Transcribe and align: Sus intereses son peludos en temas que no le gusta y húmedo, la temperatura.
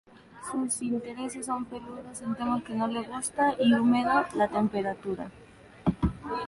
Sus 0.51 0.81
intereses 0.81 1.45
son 1.45 1.65
peludos 1.65 2.23
en 2.23 2.33
temas 2.33 2.63
que 2.63 2.73
no 2.73 2.87
le 2.87 3.03
gusta 3.03 3.53
y 3.59 3.71
húmedo, 3.75 4.25
la 4.33 4.47
temperatura. 4.47 5.29